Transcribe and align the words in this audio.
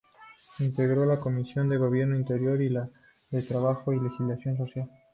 Integró 0.57 1.05
la 1.05 1.19
comisión 1.19 1.69
de 1.69 1.77
Gobierno 1.77 2.15
Interior 2.15 2.59
y 2.59 2.69
la 2.69 2.89
de 3.29 3.43
Trabajo 3.43 3.93
y 3.93 3.99
Legislación 3.99 4.57
Social. 4.57 4.89